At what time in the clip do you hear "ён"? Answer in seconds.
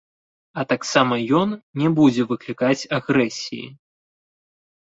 1.41-1.53